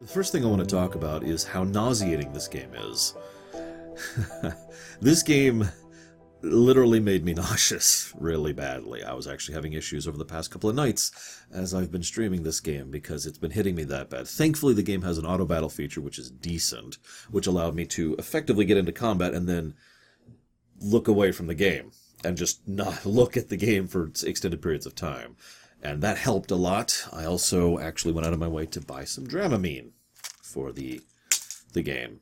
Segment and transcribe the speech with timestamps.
[0.00, 3.14] The first thing I want to talk about is how nauseating this game is.
[5.02, 5.68] this game
[6.40, 9.04] literally made me nauseous really badly.
[9.04, 12.42] I was actually having issues over the past couple of nights as I've been streaming
[12.42, 14.26] this game because it's been hitting me that bad.
[14.26, 16.96] Thankfully, the game has an auto battle feature which is decent,
[17.30, 19.74] which allowed me to effectively get into combat and then
[20.80, 21.90] look away from the game
[22.24, 25.36] and just not look at the game for extended periods of time
[25.82, 27.06] and that helped a lot.
[27.12, 29.90] I also actually went out of my way to buy some Dramamine
[30.42, 31.00] for the
[31.72, 32.20] the game.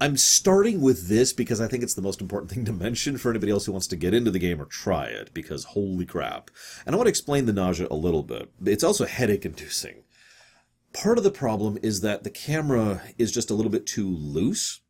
[0.00, 3.30] I'm starting with this because I think it's the most important thing to mention for
[3.30, 6.50] anybody else who wants to get into the game or try it, because holy crap.
[6.84, 8.50] And I want to explain the nausea a little bit.
[8.64, 10.02] It's also headache inducing.
[10.92, 14.80] Part of the problem is that the camera is just a little bit too loose.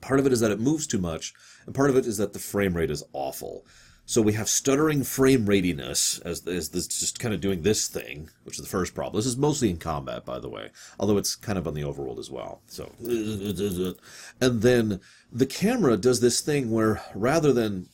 [0.00, 1.32] Part of it is that it moves too much,
[1.66, 3.64] and part of it is that the frame rate is awful.
[4.06, 8.28] So we have stuttering frame ratiness as, as this just kind of doing this thing,
[8.42, 9.18] which is the first problem.
[9.18, 12.18] This is mostly in combat, by the way, although it's kind of on the overworld
[12.18, 12.60] as well.
[12.66, 15.00] So, and then
[15.32, 17.88] the camera does this thing where rather than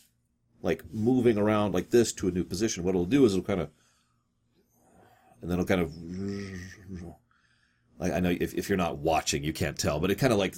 [0.63, 3.61] like moving around like this to a new position, what it'll do is it'll kind
[3.61, 3.71] of,
[5.41, 5.93] and then it'll kind of
[8.01, 10.39] like I know if, if you're not watching, you can't tell, but it kind of
[10.39, 10.57] like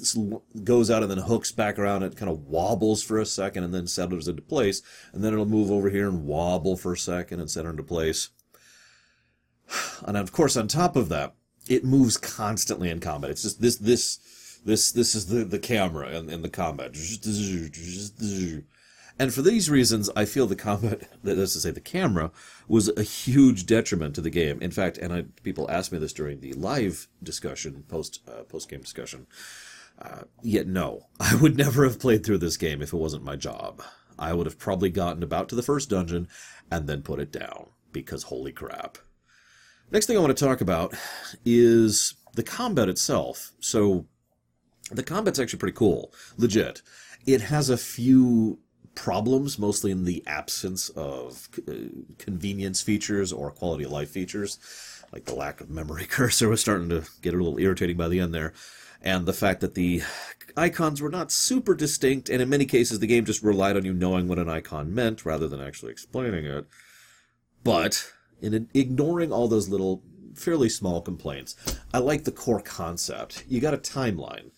[0.62, 2.04] goes out and then hooks back around.
[2.04, 4.80] It kind of wobbles for a second and then settles into place,
[5.12, 8.30] and then it'll move over here and wobble for a second and settle into place.
[10.04, 11.34] And of course, on top of that,
[11.68, 13.30] it moves constantly in combat.
[13.30, 14.18] It's just this this
[14.64, 16.92] this this is the the camera and, in the combat.
[19.22, 22.32] And for these reasons, I feel the combat, that is to say, the camera,
[22.66, 24.60] was a huge detriment to the game.
[24.60, 28.68] In fact, and I, people asked me this during the live discussion, post uh, post
[28.68, 29.28] game discussion.
[29.96, 33.36] Uh, yet no, I would never have played through this game if it wasn't my
[33.36, 33.80] job.
[34.18, 36.26] I would have probably gotten about to the first dungeon
[36.68, 38.98] and then put it down because holy crap.
[39.92, 40.96] Next thing I want to talk about
[41.44, 43.52] is the combat itself.
[43.60, 44.06] So
[44.90, 46.82] the combat's actually pretty cool, legit.
[47.24, 48.58] It has a few
[48.94, 51.72] problems, mostly in the absence of uh,
[52.18, 54.58] convenience features or quality of life features.
[55.12, 58.20] Like the lack of memory cursor was starting to get a little irritating by the
[58.20, 58.52] end there.
[59.02, 60.02] And the fact that the
[60.56, 63.92] icons were not super distinct, and in many cases the game just relied on you
[63.92, 66.66] knowing what an icon meant rather than actually explaining it.
[67.64, 70.02] But, in ignoring all those little,
[70.34, 71.56] fairly small complaints,
[71.92, 73.44] I like the core concept.
[73.48, 74.50] You got a timeline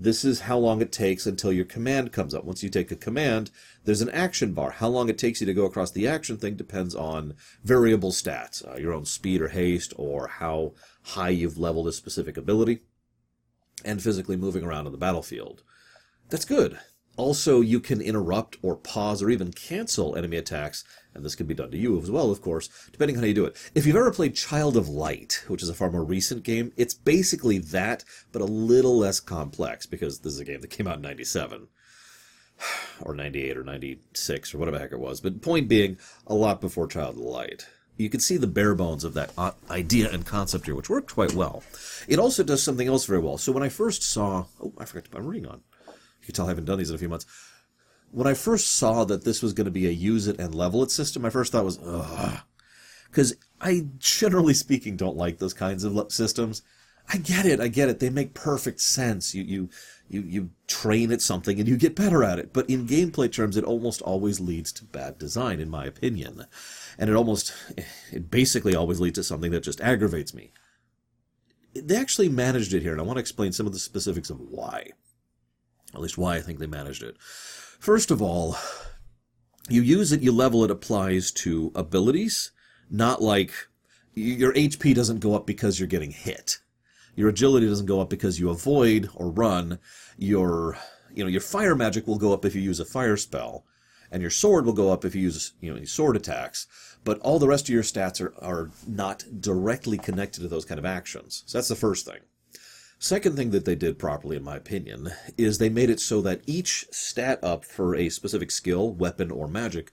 [0.00, 2.44] this is how long it takes until your command comes up.
[2.44, 3.50] Once you take a command,
[3.84, 4.70] there's an action bar.
[4.70, 8.66] How long it takes you to go across the action thing depends on variable stats,
[8.66, 12.80] uh, your own speed or haste, or how high you've leveled a specific ability,
[13.84, 15.62] and physically moving around on the battlefield.
[16.28, 16.78] That's good.
[17.18, 21.54] Also, you can interrupt or pause or even cancel enemy attacks, and this can be
[21.54, 23.56] done to you as well, of course, depending on how you do it.
[23.74, 26.94] If you've ever played Child of Light, which is a far more recent game, it's
[26.94, 30.98] basically that, but a little less complex, because this is a game that came out
[30.98, 31.66] in 97
[33.00, 35.20] or 98 or 96 or whatever the heck it was.
[35.20, 37.66] But point being, a lot before Child of Light.
[37.96, 41.14] You can see the bare bones of that uh, idea and concept here, which worked
[41.14, 41.64] quite well.
[42.06, 43.38] It also does something else very well.
[43.38, 45.62] So when I first saw, oh, I forgot to put my ring on.
[46.28, 47.24] You can tell I haven't done these in a few months.
[48.10, 50.82] When I first saw that this was going to be a use it and level
[50.82, 52.40] it system, my first thought was, ugh.
[53.10, 56.60] Because I, generally speaking, don't like those kinds of systems.
[57.10, 57.98] I get it, I get it.
[57.98, 59.34] They make perfect sense.
[59.34, 59.68] You, you,
[60.10, 62.52] you, you train at something and you get better at it.
[62.52, 66.44] But in gameplay terms, it almost always leads to bad design, in my opinion.
[66.98, 67.54] And it almost,
[68.12, 70.52] it basically always leads to something that just aggravates me.
[71.74, 74.40] They actually managed it here, and I want to explain some of the specifics of
[74.40, 74.90] why.
[75.94, 77.16] At least why I think they managed it.
[77.20, 78.56] First of all,
[79.68, 82.50] you use it, you level it applies to abilities,
[82.90, 83.52] not like
[84.14, 86.58] your HP doesn't go up because you're getting hit.
[87.14, 89.78] Your agility doesn't go up because you avoid or run.
[90.16, 90.78] Your,
[91.12, 93.64] you know, your fire magic will go up if you use a fire spell,
[94.10, 96.66] and your sword will go up if you use, you know, sword attacks.
[97.04, 100.78] But all the rest of your stats are, are not directly connected to those kind
[100.78, 101.42] of actions.
[101.46, 102.20] So that's the first thing.
[103.00, 106.42] Second thing that they did properly, in my opinion, is they made it so that
[106.46, 109.92] each stat up for a specific skill, weapon, or magic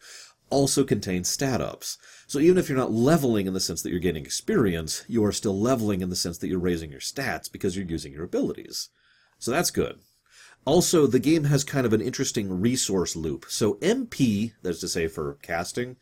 [0.50, 1.98] also contains stat ups.
[2.28, 5.31] So even if you're not leveling in the sense that you're gaining experience, you are
[5.31, 8.90] still leveling in the sense that you're raising your stats because you're using your abilities.
[9.38, 10.00] So that's good.
[10.66, 13.46] Also, the game has kind of an interesting resource loop.
[13.50, 15.98] So MP, that's to say for casting,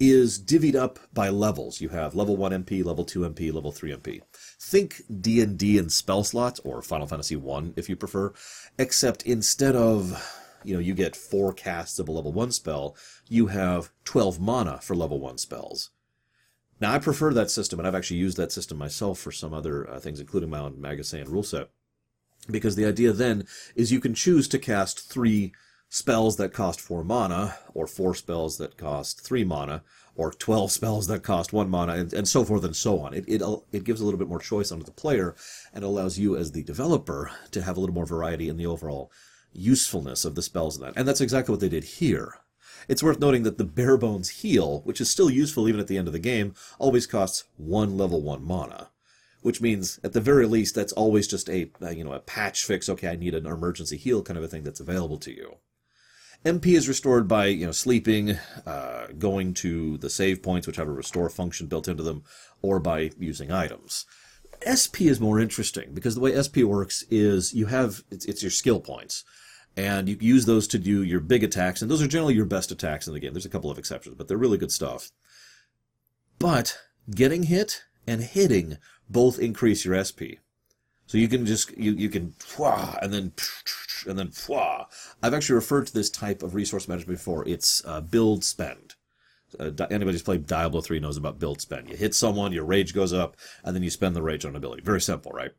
[0.00, 1.80] is divvied up by levels.
[1.80, 4.22] You have level 1 MP, level 2 MP, level 3 MP.
[4.60, 8.32] Think D&D and spell slots or Final Fantasy 1 if you prefer,
[8.78, 12.96] except instead of, you know, you get 4 casts of a level 1 spell,
[13.28, 15.90] you have 12 mana for level 1 spells.
[16.80, 19.88] Now, I prefer that system, and I've actually used that system myself for some other
[19.88, 21.70] uh, things, including my own Magasan rule set.
[22.50, 25.52] Because the idea then is you can choose to cast three
[25.88, 29.82] spells that cost four mana, or four spells that cost three mana,
[30.16, 33.14] or 12 spells that cost one mana, and, and so forth and so on.
[33.14, 33.42] It, it,
[33.72, 35.34] it gives a little bit more choice onto the player
[35.72, 39.10] and allows you as the developer to have a little more variety in the overall
[39.52, 40.94] usefulness of the spells in that.
[40.96, 42.38] And that's exactly what they did here.
[42.86, 45.98] It's worth noting that the bare bones heal, which is still useful even at the
[45.98, 48.90] end of the game, always costs one level one mana.
[49.40, 52.64] Which means, at the very least, that's always just a, uh, you know, a patch
[52.64, 55.56] fix, okay, I need an emergency heal kind of a thing that's available to you.
[56.44, 60.88] MP is restored by you know sleeping, uh, going to the save points, which have
[60.88, 62.22] a restore function built into them,
[62.62, 64.06] or by using items.
[64.64, 68.50] SP is more interesting because the way SP works is you have it's, it's your
[68.50, 69.24] skill points,
[69.76, 72.70] and you use those to do your big attacks, and those are generally your best
[72.70, 73.32] attacks in the game.
[73.32, 75.10] There's a couple of exceptions, but they're really good stuff.
[76.38, 76.78] But
[77.10, 78.78] getting hit and hitting
[79.10, 80.38] both increase your SP.
[81.06, 82.34] So you can just you you can
[83.02, 83.32] and then
[84.06, 84.32] and then
[85.22, 87.46] I've actually referred to this type of resource management before.
[87.48, 88.94] It's uh, build spend.
[89.58, 91.88] Uh, anybody who's played Diablo 3 knows about build spend.
[91.88, 94.82] You hit someone, your rage goes up, and then you spend the rage on ability.
[94.82, 95.52] Very simple, right?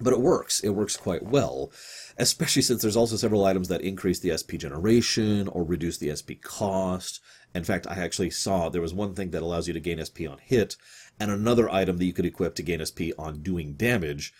[0.00, 0.60] But it works.
[0.60, 1.72] It works quite well,
[2.16, 6.40] especially since there's also several items that increase the SP generation or reduce the SP
[6.40, 7.20] cost.
[7.54, 10.30] In fact, I actually saw there was one thing that allows you to gain SP
[10.30, 10.76] on hit,
[11.18, 14.32] and another item that you could equip to gain SP on doing damage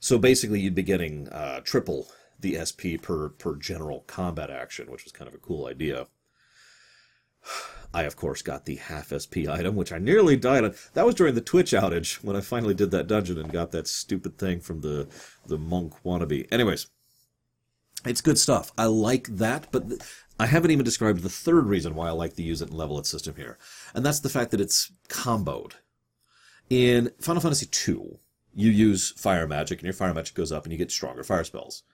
[0.00, 2.08] so basically, you'd be getting uh, triple
[2.40, 6.06] the SP per per general combat action, which was kind of a cool idea.
[7.94, 10.74] I of course got the half SP item, which I nearly died on.
[10.94, 13.86] That was during the Twitch outage when I finally did that dungeon and got that
[13.86, 15.08] stupid thing from the
[15.46, 16.46] the monk wannabe.
[16.52, 16.88] Anyways,
[18.04, 18.72] it's good stuff.
[18.76, 20.00] I like that, but th-
[20.38, 22.98] I haven't even described the third reason why I like the use it and level
[22.98, 23.58] it system here,
[23.94, 25.72] and that's the fact that it's comboed.
[26.68, 28.18] In Final Fantasy II,
[28.54, 31.44] you use fire magic and your fire magic goes up and you get stronger fire
[31.44, 31.84] spells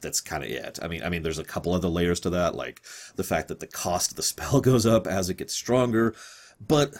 [0.00, 0.78] that's kind of it.
[0.82, 2.82] I mean, I mean, there's a couple other layers to that, like
[3.16, 6.14] the fact that the cost of the spell goes up as it gets stronger.
[6.60, 6.94] But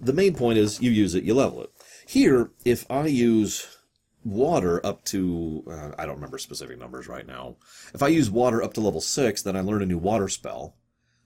[0.00, 1.70] the main point is you use it, you level it.
[2.06, 3.78] Here, if I use
[4.24, 7.56] water up to, uh, I don't remember specific numbers right now.
[7.94, 10.76] If I use water up to level six, then I learn a new water spell.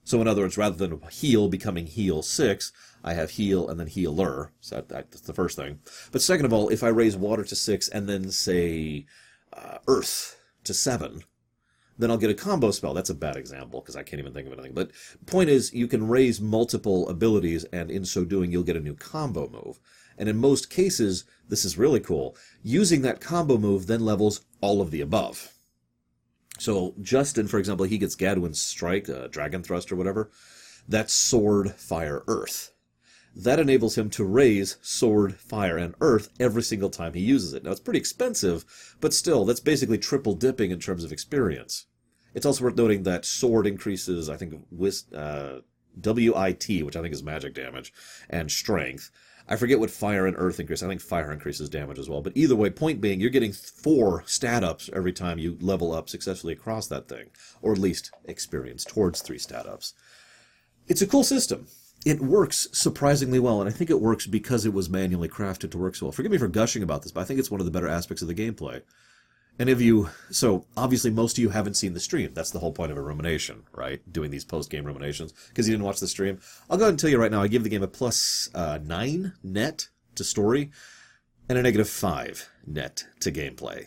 [0.05, 3.89] So in other words, rather than heal becoming heal six, I have heal and then
[3.89, 4.53] healer.
[4.61, 5.81] So that, that's the first thing.
[6.13, 9.07] But second of all, if I raise water to six and then say
[9.53, 10.37] uh, earth
[10.67, 11.25] to seven,
[11.99, 12.95] then I'll get a combo spell.
[12.95, 14.75] That's a bad example because I can't even think of anything.
[14.75, 14.91] But
[15.27, 18.95] point is, you can raise multiple abilities, and in so doing, you'll get a new
[18.95, 19.81] combo move.
[20.19, 22.37] And in most cases, this is really cool.
[22.63, 25.53] Using that combo move then levels all of the above.
[26.59, 30.31] So Justin, for example, he gets Gadwin's Strike, uh, Dragon Thrust, or whatever.
[30.89, 32.73] That's Sword, Fire, Earth
[33.37, 37.63] that enables him to raise sword, fire, and earth every single time he uses it.
[37.63, 41.85] Now, it's pretty expensive, but still, that's basically triple dipping in terms of experience.
[42.35, 44.55] It's also worth noting that sword increases, I think,
[45.15, 45.59] uh,
[46.03, 47.93] WIT, which I think is magic damage,
[48.31, 49.11] and strength.
[49.49, 50.83] I forget what fire and earth increase.
[50.83, 52.23] I think fire increases damage as well.
[52.23, 56.09] But either way, point being, you're getting four stat ups every time you level up
[56.09, 57.27] successfully across that thing,
[57.61, 59.93] or at least experience towards three stat ups.
[60.89, 61.67] It's a cool system
[62.05, 65.79] it works surprisingly well, and I think it works because it was manually crafted to
[65.79, 66.13] work so well.
[66.13, 68.23] Forgive me for gushing about this, but I think it's one of the better aspects
[68.23, 68.83] of the gameplay.
[69.59, 72.33] And if you, so obviously most of you haven't seen the stream.
[72.35, 74.01] That's the whole point of a rumination, right?
[74.13, 76.41] Doing these post-game ruminations because you didn't watch the stream.
[76.69, 77.43] I'll go ahead and tell you right now.
[77.43, 80.71] I give the game a plus, uh, nine net to story,
[81.49, 83.87] and a negative five net to gameplay.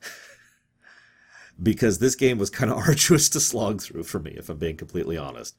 [1.62, 4.76] because this game was kind of arduous to slog through for me, if I'm being
[4.76, 5.54] completely honest.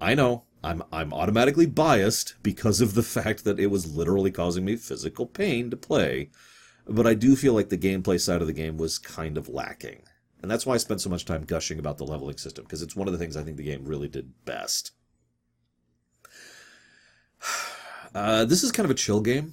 [0.00, 4.64] I know I'm I'm automatically biased because of the fact that it was literally causing
[4.64, 6.30] me physical pain to play,
[6.88, 10.02] but I do feel like the gameplay side of the game was kind of lacking.
[10.42, 12.96] And that's why I spent so much time gushing about the leveling system because it's
[12.96, 14.92] one of the things I think the game really did best.
[18.14, 19.52] Uh, this is kind of a chill game.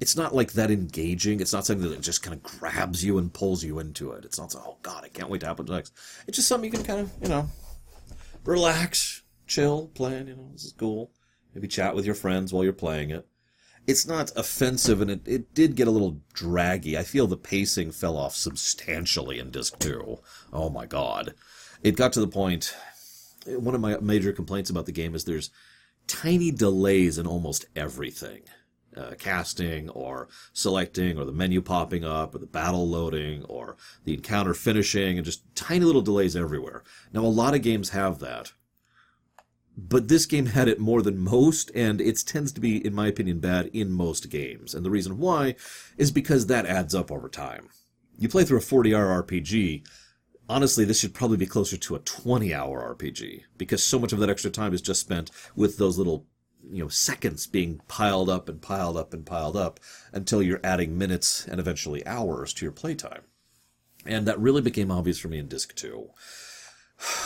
[0.00, 1.40] It's not like that engaging.
[1.40, 4.24] It's not something that just kind of grabs you and pulls you into it.
[4.24, 5.92] It's not so, oh god, I can't wait to happen next.
[6.26, 7.50] It's just something you can kind of, you know,
[8.46, 11.10] relax, chill, playing, you know, this is cool.
[11.54, 13.26] Maybe chat with your friends while you're playing it.
[13.86, 16.98] It's not offensive, and it, it did get a little draggy.
[16.98, 20.18] I feel the pacing fell off substantially in Disc 2.
[20.52, 21.34] Oh my god.
[21.82, 22.74] It got to the point.
[23.46, 25.50] One of my major complaints about the game is there's
[26.08, 28.42] tiny delays in almost everything.
[28.96, 34.14] Uh, casting or selecting or the menu popping up or the battle loading or the
[34.14, 36.82] encounter finishing and just tiny little delays everywhere.
[37.12, 38.52] Now, a lot of games have that
[39.76, 43.08] but this game had it more than most, and it tends to be, in my
[43.08, 44.74] opinion, bad in most games.
[44.74, 45.54] And the reason why
[45.98, 47.68] is because that adds up over time.
[48.18, 49.86] You play through a 40 hour RPG,
[50.48, 54.18] honestly, this should probably be closer to a 20 hour RPG, because so much of
[54.20, 56.26] that extra time is just spent with those little
[56.68, 59.78] you know seconds being piled up and piled up and piled up
[60.12, 63.22] until you're adding minutes and eventually hours to your playtime.
[64.04, 66.08] And that really became obvious for me in Disc 2.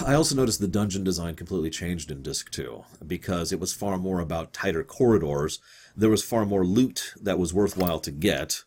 [0.05, 3.99] I also noticed the dungeon design completely changed in Disc 2 because it was far
[3.99, 5.61] more about tighter corridors.
[5.97, 8.65] There was far more loot that was worthwhile to get,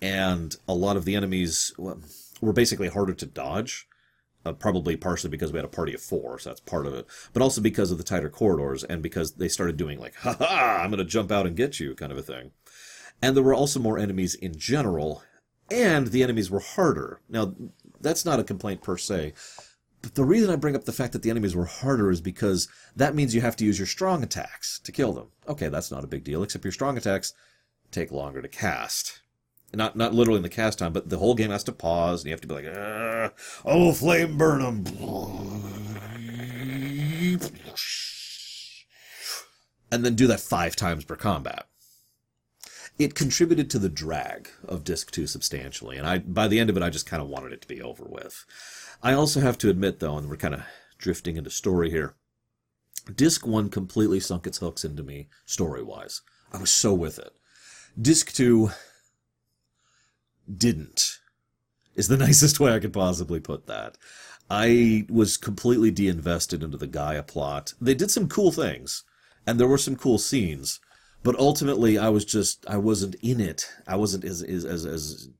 [0.00, 3.86] and a lot of the enemies were basically harder to dodge.
[4.44, 7.04] Uh, probably partially because we had a party of four, so that's part of it,
[7.32, 10.80] but also because of the tighter corridors and because they started doing like, ha ha,
[10.80, 12.52] I'm going to jump out and get you kind of a thing.
[13.20, 15.24] And there were also more enemies in general,
[15.68, 17.20] and the enemies were harder.
[17.28, 17.56] Now,
[18.00, 19.32] that's not a complaint per se.
[20.14, 23.14] The reason I bring up the fact that the enemies were harder is because that
[23.14, 25.28] means you have to use your strong attacks to kill them.
[25.48, 27.32] Okay, that's not a big deal, except your strong attacks
[27.90, 29.20] take longer to cast.
[29.74, 32.28] Not not literally in the cast time, but the whole game has to pause, and
[32.28, 33.32] you have to be like, ah,
[33.64, 34.84] "Oh, flame burn them!"
[39.90, 41.66] And then do that five times per combat
[42.98, 46.76] it contributed to the drag of disc 2 substantially and i by the end of
[46.76, 48.44] it i just kind of wanted it to be over with
[49.02, 50.62] i also have to admit though and we're kind of
[50.98, 52.14] drifting into story here
[53.14, 56.22] disc 1 completely sunk its hooks into me story wise
[56.52, 57.32] i was so with it.
[58.00, 58.70] Disc 2
[60.54, 61.18] didn't
[61.94, 63.96] is the nicest way i could possibly put that.
[64.48, 67.74] I was completely de-invested into the gaia plot.
[67.80, 69.02] They did some cool things
[69.46, 70.78] and there were some cool scenes
[71.22, 73.68] but ultimately I was just I wasn't in it.
[73.88, 75.30] I wasn't as as as, as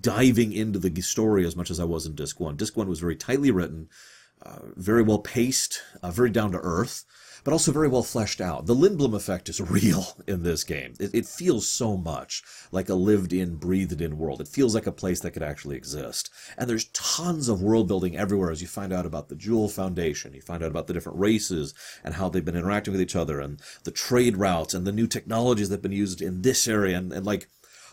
[0.00, 2.56] diving into the story as much as I was in Disc One.
[2.56, 3.88] Disc One was very tightly written,
[4.42, 7.04] uh, very well paced, uh, very down to earth
[7.44, 8.66] but also very well fleshed out.
[8.66, 10.94] The Lindblom effect is real in this game.
[11.00, 14.40] It, it feels so much like a lived in, breathed in world.
[14.40, 16.30] It feels like a place that could actually exist.
[16.56, 20.34] And there's tons of world building everywhere as you find out about the Jewel Foundation.
[20.34, 21.74] You find out about the different races
[22.04, 25.06] and how they've been interacting with each other and the trade routes and the new
[25.06, 27.48] technologies that have been used in this area and, and like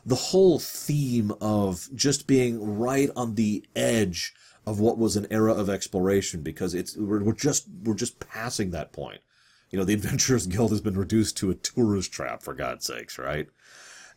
[0.05, 4.33] the whole theme of just being right on the edge
[4.65, 8.71] of what was an era of exploration because it's we're, we're just we're just passing
[8.71, 9.21] that point
[9.69, 13.17] you know, the Adventurers Guild has been reduced to a tourist trap, for God's sakes,
[13.17, 13.47] right?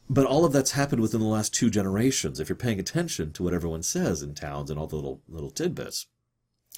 [0.09, 3.43] But all of that's happened within the last two generations, if you're paying attention to
[3.43, 6.07] what everyone says in towns and all the little, little tidbits.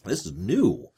[0.05, 0.89] This is new.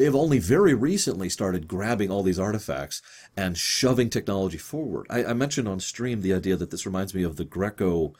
[0.00, 3.02] They have only very recently started grabbing all these artifacts
[3.36, 5.06] and shoving technology forward.
[5.10, 8.14] I, I mentioned on stream the idea that this reminds me of the Greco.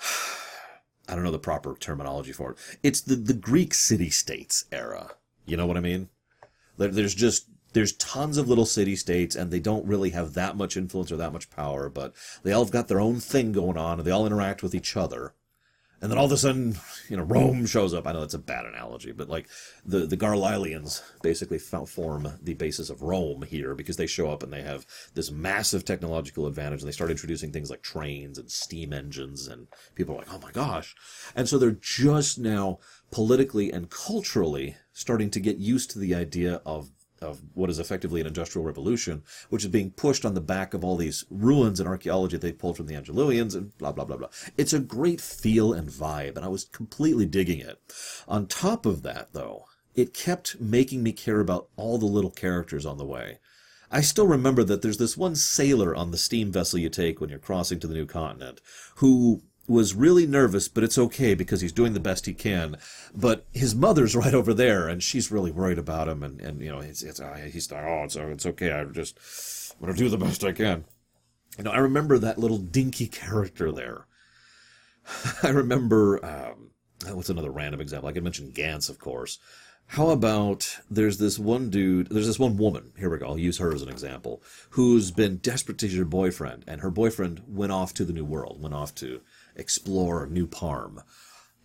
[1.08, 2.58] I don't know the proper terminology for it.
[2.82, 5.12] It's the, the Greek city states era.
[5.46, 6.08] You know what I mean?
[6.76, 10.56] There, there's just there's tons of little city states and they don't really have that
[10.56, 13.76] much influence or that much power, but they all have got their own thing going
[13.76, 15.34] on and they all interact with each other.
[16.00, 16.76] And then all of a sudden,
[17.08, 18.06] you know, Rome shows up.
[18.06, 19.48] I know that's a bad analogy, but like
[19.84, 24.52] the the Garleilians basically form the basis of Rome here because they show up and
[24.52, 26.82] they have this massive technological advantage.
[26.82, 30.38] And they start introducing things like trains and steam engines, and people are like, "Oh
[30.38, 30.94] my gosh!"
[31.34, 32.78] And so they're just now
[33.10, 36.90] politically and culturally starting to get used to the idea of
[37.20, 40.84] of what is effectively an industrial revolution, which is being pushed on the back of
[40.84, 44.28] all these ruins and archaeology they pulled from the Angeluvians and blah, blah, blah, blah.
[44.56, 47.80] It's a great feel and vibe, and I was completely digging it.
[48.26, 52.86] On top of that, though, it kept making me care about all the little characters
[52.86, 53.38] on the way.
[53.90, 57.30] I still remember that there's this one sailor on the steam vessel you take when
[57.30, 58.60] you're crossing to the new continent
[58.96, 62.76] who was really nervous, but it's okay because he's doing the best he can.
[63.14, 66.22] But his mother's right over there, and she's really worried about him.
[66.22, 67.20] And, and you know, it's, it's,
[67.52, 68.72] he's like, oh, it's, it's okay.
[68.72, 70.84] I'm just I'm going to do the best I can.
[71.56, 74.06] You know, I remember that little dinky character there.
[75.42, 76.70] I remember, um,
[77.14, 78.08] what's another random example?
[78.08, 79.38] I could mention Gantz, of course.
[79.92, 83.56] How about there's this one dude, there's this one woman, here we go, I'll use
[83.56, 87.72] her as an example, who's been desperate to see her boyfriend, and her boyfriend went
[87.72, 89.22] off to the new world, went off to
[89.58, 91.02] explore New Parm.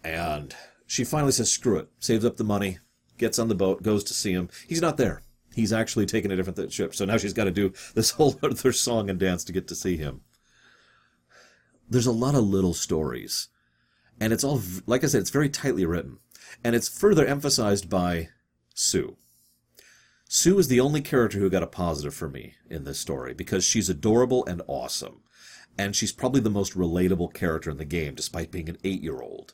[0.03, 0.53] And
[0.85, 2.79] she finally says, screw it, saves up the money,
[3.17, 4.49] gets on the boat, goes to see him.
[4.67, 5.21] He's not there.
[5.53, 6.95] He's actually taken a different ship.
[6.95, 9.75] So now she's got to do this whole other song and dance to get to
[9.75, 10.21] see him.
[11.89, 13.49] There's a lot of little stories.
[14.19, 16.17] And it's all, like I said, it's very tightly written.
[16.63, 18.29] And it's further emphasized by
[18.73, 19.17] Sue.
[20.27, 23.63] Sue is the only character who got a positive for me in this story because
[23.63, 25.21] she's adorable and awesome
[25.77, 29.21] and she's probably the most relatable character in the game, despite being an eight year
[29.21, 29.53] old.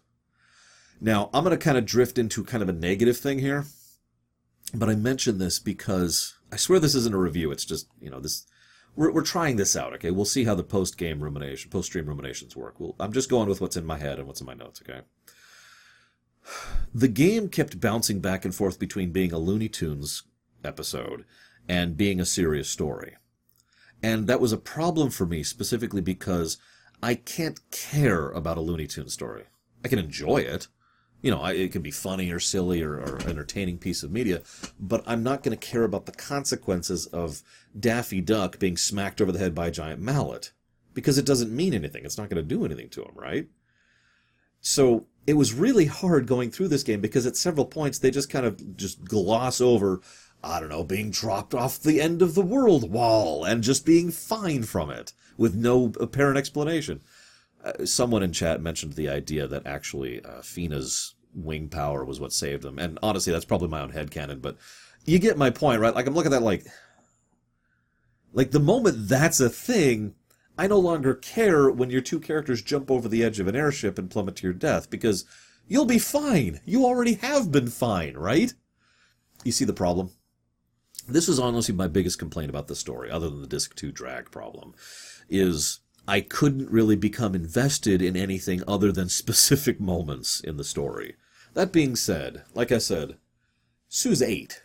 [1.02, 3.66] Now, I'm going to kind of drift into kind of a negative thing here.
[4.74, 7.52] but I mention this because I swear this isn't a review.
[7.52, 8.46] It's just you know this.
[8.96, 10.12] We're, we're trying this out, okay?
[10.12, 12.80] We'll see how the post game rumination, post stream ruminations work.
[12.80, 15.02] We'll, I'm just going with what's in my head and what's in my notes, okay?
[16.94, 20.24] The game kept bouncing back and forth between being a Looney Tunes
[20.64, 21.24] episode
[21.68, 23.16] and being a serious story.
[24.02, 26.58] And that was a problem for me specifically because
[27.02, 29.44] I can't care about a Looney Tunes story.
[29.84, 30.68] I can enjoy it.
[31.22, 34.42] You know, it can be funny or silly or, or entertaining piece of media,
[34.80, 37.44] but I'm not going to care about the consequences of
[37.78, 40.54] Daffy Duck being smacked over the head by a giant mallet
[40.94, 42.06] because it doesn't mean anything.
[42.06, 43.48] It's not going to do anything to him, right?
[44.62, 48.30] So it was really hard going through this game because at several points they just
[48.30, 50.02] kind of just gloss over
[50.44, 54.10] I don't know, being dropped off the end of the world wall and just being
[54.12, 57.02] fine from it with no apparent explanation.
[57.64, 62.32] Uh, someone in chat mentioned the idea that actually uh, Feena's wing power was what
[62.32, 62.80] saved them.
[62.80, 64.58] And honestly, that's probably my own head headcanon, but
[65.06, 65.94] you get my point, right?
[65.94, 66.66] Like, I'm looking at that like,
[68.32, 70.16] like the moment that's a thing,
[70.58, 73.98] I no longer care when your two characters jump over the edge of an airship
[73.98, 75.26] and plummet to your death because
[75.68, 76.62] you'll be fine.
[76.66, 78.54] You already have been fine, right?
[79.44, 80.12] You see the problem?
[81.10, 84.32] This is honestly my biggest complaint about the story, other than the disc 2 drag
[84.32, 84.76] problem,
[85.28, 91.16] is I couldn't really become invested in anything other than specific moments in the story.
[91.54, 93.18] That being said, like I said,
[93.88, 94.62] Sue's 8.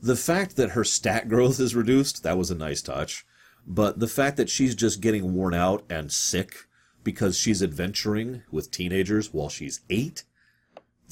[0.00, 3.26] The fact that her stat growth is reduced, that was a nice touch.
[3.66, 6.66] But the fact that she's just getting worn out and sick
[7.02, 10.24] because she's adventuring with teenagers while she's 8,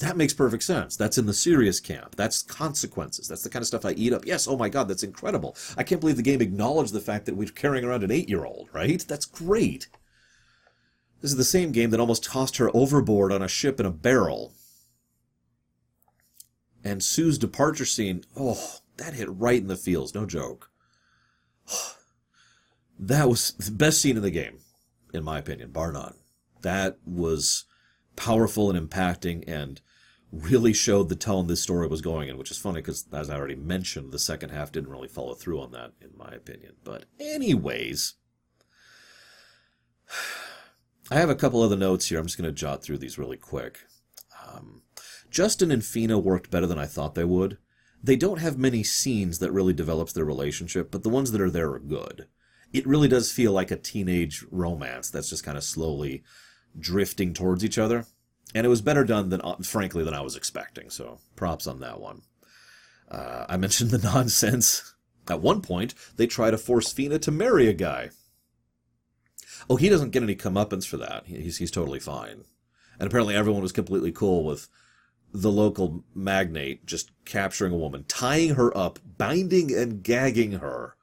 [0.03, 0.97] that makes perfect sense.
[0.97, 2.15] That's in the serious camp.
[2.15, 3.29] That's consequences.
[3.29, 4.25] That's the kind of stuff I eat up.
[4.25, 5.55] Yes, oh my god, that's incredible.
[5.77, 8.43] I can't believe the game acknowledged the fact that we're carrying around an eight year
[8.43, 8.99] old, right?
[9.07, 9.87] That's great.
[11.21, 13.91] This is the same game that almost tossed her overboard on a ship in a
[13.91, 14.53] barrel.
[16.83, 20.69] And Sue's departure scene, oh, that hit right in the feels, no joke.
[22.99, 24.59] That was the best scene in the game,
[25.13, 26.13] in my opinion, bar none.
[26.61, 27.65] That was
[28.15, 29.81] powerful and impacting and
[30.33, 33.35] really showed the tone this story was going in, which is funny because, as I
[33.35, 36.73] already mentioned, the second half didn't really follow through on that, in my opinion.
[36.83, 38.15] But, anyways,
[41.11, 42.19] I have a couple other notes here.
[42.19, 43.81] I'm just going to jot through these really quick.
[44.47, 44.81] Um,
[45.29, 47.59] Justin and Feena worked better than I thought they would.
[48.01, 51.49] They don't have many scenes that really develops their relationship, but the ones that are
[51.49, 52.27] there are good.
[52.73, 56.23] It really does feel like a teenage romance that's just kind of slowly
[56.77, 58.07] drifting towards each other.
[58.55, 60.89] And it was better done than, uh, frankly, than I was expecting.
[60.89, 62.21] So props on that one.
[63.09, 64.93] Uh, I mentioned the nonsense.
[65.29, 68.09] At one point, they try to force Feena to marry a guy.
[69.69, 71.25] Oh, he doesn't get any comeuppance for that.
[71.25, 72.43] He's, he's totally fine.
[72.99, 74.67] And apparently everyone was completely cool with
[75.33, 80.95] the local magnate just capturing a woman, tying her up, binding and gagging her,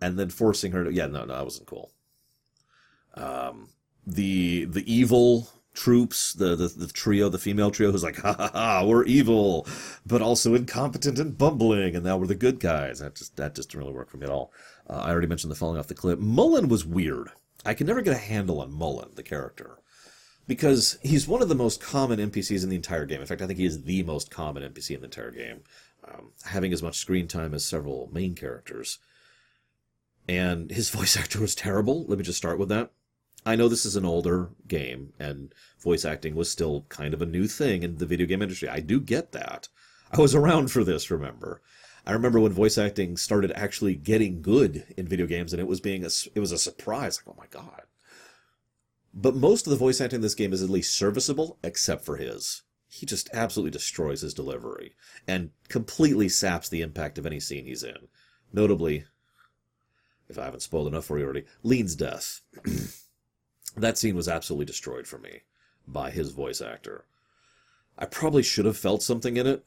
[0.00, 0.92] and then forcing her to.
[0.92, 1.90] Yeah, no, no, that wasn't cool.
[3.14, 3.70] Um,
[4.06, 8.50] the the evil troops, the, the, the trio, the female trio, who's like, ha ha
[8.52, 9.66] ha, we're evil,
[10.04, 12.98] but also incompetent and bumbling, and now we're the good guys.
[12.98, 14.52] That just that just didn't really work for me at all.
[14.88, 16.18] Uh, I already mentioned the falling off the cliff.
[16.18, 17.30] Mullen was weird.
[17.64, 19.78] I can never get a handle on Mullen, the character,
[20.46, 23.20] because he's one of the most common NPCs in the entire game.
[23.20, 25.60] In fact, I think he is the most common NPC in the entire game,
[26.04, 28.98] um, having as much screen time as several main characters.
[30.26, 32.06] And his voice actor was terrible.
[32.06, 32.90] Let me just start with that.
[33.44, 37.26] I know this is an older game and voice acting was still kind of a
[37.26, 38.68] new thing in the video game industry.
[38.68, 39.68] I do get that.
[40.12, 41.62] I was around for this, remember.
[42.06, 45.80] I remember when voice acting started actually getting good in video games and it was
[45.80, 47.82] being a, it was a surprise like oh my god.
[49.14, 52.16] But most of the voice acting in this game is at least serviceable except for
[52.16, 52.62] his.
[52.88, 54.94] He just absolutely destroys his delivery
[55.26, 58.08] and completely saps the impact of any scene he's in.
[58.52, 59.04] Notably,
[60.28, 62.40] if I haven't spoiled enough for you already, Leen's death.
[63.76, 65.40] that scene was absolutely destroyed for me
[65.86, 67.04] by his voice actor.
[67.98, 69.64] I probably should have felt something in it,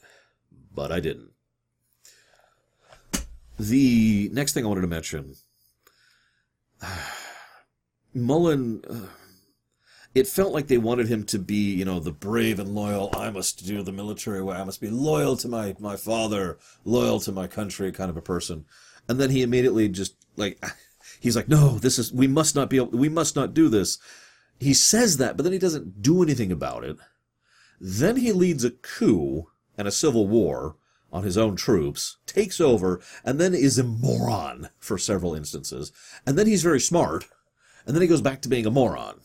[0.74, 1.32] but I didn't.
[3.60, 5.36] The next thing I wanted to mention
[8.14, 8.84] Mullen.
[8.90, 9.08] Uh,
[10.16, 13.32] it felt like they wanted him to be, you know, the brave and loyal, I
[13.32, 17.32] must do the military way, I must be loyal to my, my father, loyal to
[17.32, 18.66] my country kind of a person.
[19.10, 20.64] And then he immediately just, like,
[21.24, 23.98] he's like, no, this is, we must not be, able, we must not do this.
[24.60, 26.98] He says that, but then he doesn't do anything about it.
[27.80, 30.76] Then he leads a coup and a civil war
[31.14, 35.94] on his own troops, takes over, and then is a moron for several instances.
[36.26, 37.26] And then he's very smart,
[37.86, 39.22] and then he goes back to being a moron.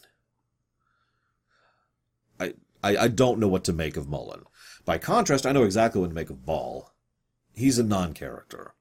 [2.38, 4.44] I, I, I don't know what to make of Mullen.
[4.84, 6.94] By contrast, I know exactly what to make of Baal.
[7.54, 8.74] He's a non-character.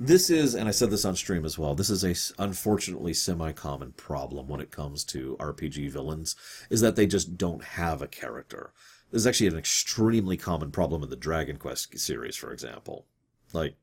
[0.00, 3.92] This is, and I said this on stream as well, this is a unfortunately semi-common
[3.92, 6.36] problem when it comes to RPG villains,
[6.70, 8.72] is that they just don't have a character.
[9.10, 13.06] This is actually an extremely common problem in the Dragon Quest series, for example.
[13.52, 13.74] Like,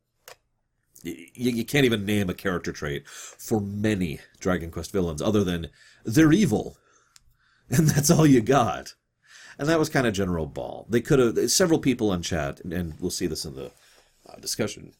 [1.03, 5.43] y- y- you can't even name a character trait for many Dragon Quest villains other
[5.43, 5.67] than
[6.05, 6.77] they're evil.
[7.67, 8.93] And that's all you got.
[9.57, 10.85] And that was kind of General Baal.
[10.87, 13.71] They could have, several people on chat, and, and we'll see this in the
[14.29, 14.93] uh, discussion,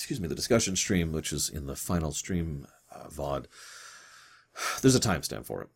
[0.00, 3.44] excuse me, the discussion stream, which is in the final stream uh, VOD.
[4.80, 5.68] There's a timestamp for it.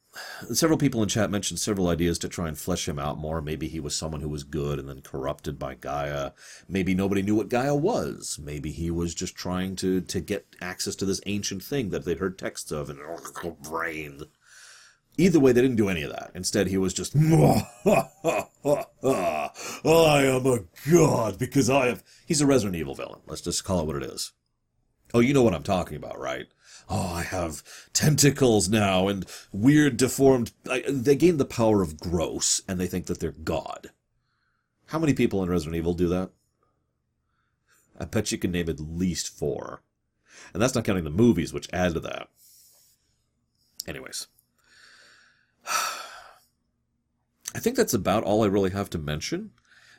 [0.57, 3.43] Several people in chat mentioned several ideas to try and flesh him out more.
[3.43, 6.31] Maybe he was someone who was good and then corrupted by Gaia.
[6.69, 8.39] Maybe nobody knew what Gaia was.
[8.43, 12.19] Maybe he was just trying to, to get access to this ancient thing that they'd
[12.19, 12.99] heard texts of and
[13.63, 14.23] brain.
[15.17, 16.33] Either way, they didn't do any of that.
[16.35, 17.21] Instead, he was just, I
[20.25, 20.59] am a
[20.91, 22.03] god because I have.
[22.27, 23.21] He's a Resident Evil villain.
[23.27, 24.33] Let's just call it what it is.
[25.13, 26.47] Oh, you know what I'm talking about, right?
[26.89, 30.51] Oh, I have tentacles now and weird, deformed.
[30.69, 33.91] I, they gain the power of gross, and they think that they're God.
[34.87, 36.31] How many people in Resident Evil do that?
[37.99, 39.83] I bet you can name at least four.
[40.53, 42.29] And that's not counting the movies, which add to that.
[43.87, 44.27] Anyways.
[47.55, 49.51] I think that's about all I really have to mention.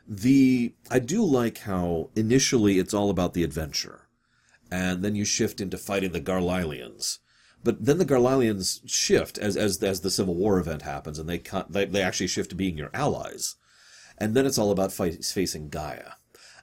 [0.07, 4.05] The I do like how initially it's all about the adventure
[4.71, 7.19] and then you shift into fighting the Garlilians.
[7.63, 11.41] But then the Garlilians shift as as as the Civil War event happens, and they
[11.69, 13.55] they they actually shift to being your allies,
[14.17, 16.13] and then it's all about fight, facing Gaia.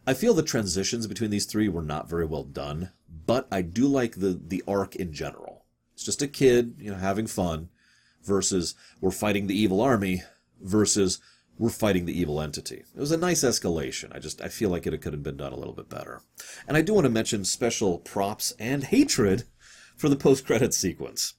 [0.07, 2.91] I feel the transitions between these three were not very well done,
[3.27, 5.65] but I do like the the arc in general.
[5.95, 7.69] It's just a kid, you know, having fun,
[8.23, 10.23] versus we're fighting the evil army,
[10.63, 11.21] versus
[11.59, 12.83] we're fighting the evil entity.
[12.95, 14.15] It was a nice escalation.
[14.15, 16.23] I just I feel like it could have been done a little bit better.
[16.67, 19.45] And I do want to mention special props and hatred
[19.97, 21.35] for the post credit sequence.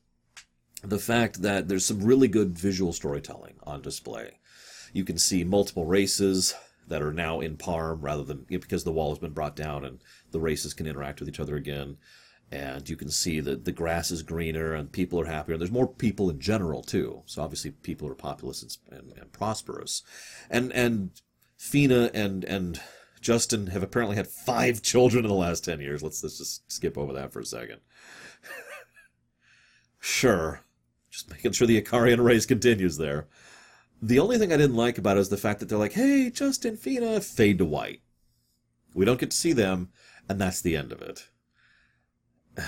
[0.83, 4.39] The fact that there's some really good visual storytelling on display.
[4.91, 6.53] You can see multiple races
[6.87, 9.99] that are now in Parm rather than because the wall has been brought down and
[10.31, 11.97] the races can interact with each other again.
[12.53, 15.53] And you can see that the grass is greener and people are happier.
[15.53, 17.23] And there's more people in general too.
[17.25, 20.03] So obviously people are populous and, and, and prosperous.
[20.51, 21.09] And and
[21.59, 22.79] Feena and and
[23.21, 26.03] Justin have apparently had five children in the last ten years.
[26.03, 27.79] Let's let's just skip over that for a second.
[29.99, 30.61] sure,
[31.09, 33.25] just making sure the Icarian race continues there.
[33.99, 36.29] The only thing I didn't like about it is the fact that they're like, "Hey,
[36.29, 38.01] Justin, Feena, fade to white."
[38.93, 39.89] We don't get to see them,
[40.29, 41.29] and that's the end of it.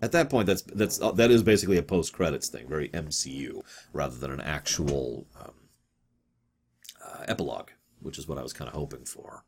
[0.00, 4.16] At that point, that's that's that is basically a post credits thing, very MCU, rather
[4.16, 5.54] than an actual um,
[7.04, 9.44] uh, epilogue, which is what I was kind of hoping for.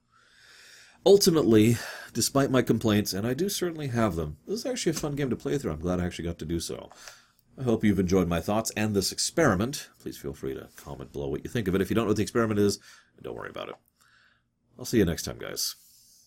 [1.06, 1.76] Ultimately,
[2.12, 5.30] despite my complaints, and I do certainly have them, this is actually a fun game
[5.30, 5.72] to play through.
[5.72, 6.90] I'm glad I actually got to do so.
[7.58, 9.88] I hope you've enjoyed my thoughts and this experiment.
[10.00, 11.80] Please feel free to comment below what you think of it.
[11.80, 12.80] If you don't know what the experiment is,
[13.22, 13.76] don't worry about it.
[14.78, 15.74] I'll see you next time, guys.